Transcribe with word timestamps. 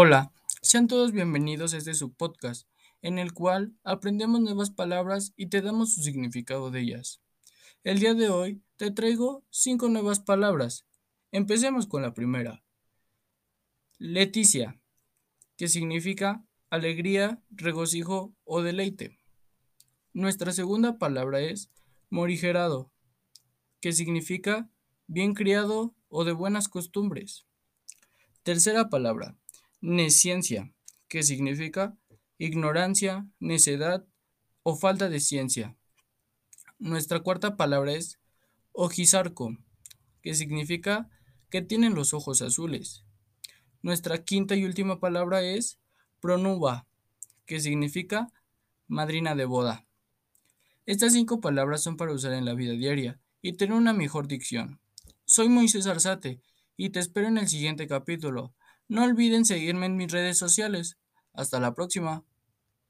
Hola, 0.00 0.32
sean 0.62 0.86
todos 0.86 1.10
bienvenidos 1.10 1.74
a 1.74 1.78
este 1.78 1.92
subpodcast, 1.92 2.68
en 3.02 3.18
el 3.18 3.32
cual 3.32 3.74
aprendemos 3.82 4.40
nuevas 4.40 4.70
palabras 4.70 5.32
y 5.36 5.48
te 5.48 5.60
damos 5.60 5.92
su 5.92 6.04
significado 6.04 6.70
de 6.70 6.82
ellas. 6.82 7.20
El 7.82 7.98
día 7.98 8.14
de 8.14 8.28
hoy 8.28 8.62
te 8.76 8.92
traigo 8.92 9.44
cinco 9.50 9.88
nuevas 9.88 10.20
palabras. 10.20 10.86
Empecemos 11.32 11.88
con 11.88 12.02
la 12.02 12.14
primera. 12.14 12.62
Leticia, 13.98 14.80
que 15.56 15.66
significa 15.66 16.46
alegría, 16.70 17.42
regocijo 17.50 18.36
o 18.44 18.62
deleite. 18.62 19.18
Nuestra 20.12 20.52
segunda 20.52 20.98
palabra 20.98 21.40
es 21.40 21.72
morigerado, 22.08 22.92
que 23.80 23.90
significa 23.90 24.70
bien 25.08 25.34
criado 25.34 25.96
o 26.06 26.22
de 26.22 26.34
buenas 26.34 26.68
costumbres. 26.68 27.48
Tercera 28.44 28.90
palabra, 28.90 29.36
nesciencia, 29.80 30.72
que 31.08 31.22
significa 31.22 31.96
ignorancia, 32.38 33.26
necedad 33.38 34.06
o 34.62 34.76
falta 34.76 35.08
de 35.08 35.20
ciencia. 35.20 35.76
Nuestra 36.78 37.20
cuarta 37.20 37.56
palabra 37.56 37.92
es 37.92 38.18
ojizarco, 38.72 39.56
que 40.22 40.34
significa 40.34 41.08
que 41.50 41.62
tienen 41.62 41.94
los 41.94 42.14
ojos 42.14 42.42
azules. 42.42 43.04
Nuestra 43.82 44.24
quinta 44.24 44.54
y 44.56 44.64
última 44.64 45.00
palabra 45.00 45.42
es 45.42 45.78
pronuba, 46.20 46.86
que 47.46 47.60
significa 47.60 48.32
madrina 48.86 49.34
de 49.34 49.44
boda. 49.44 49.86
Estas 50.86 51.12
cinco 51.12 51.40
palabras 51.40 51.82
son 51.82 51.96
para 51.96 52.12
usar 52.12 52.32
en 52.32 52.44
la 52.44 52.54
vida 52.54 52.72
diaria 52.72 53.20
y 53.42 53.54
tener 53.54 53.74
una 53.74 53.92
mejor 53.92 54.26
dicción. 54.26 54.80
Soy 55.24 55.48
Moisés 55.48 55.86
Arzate 55.86 56.40
y 56.76 56.90
te 56.90 57.00
espero 57.00 57.28
en 57.28 57.38
el 57.38 57.48
siguiente 57.48 57.86
capítulo. 57.86 58.54
No 58.88 59.04
olviden 59.04 59.44
seguirme 59.44 59.86
en 59.86 59.96
mis 59.96 60.10
redes 60.10 60.38
sociales. 60.38 60.96
Hasta 61.34 61.60
la 61.60 61.74
próxima. 61.74 62.24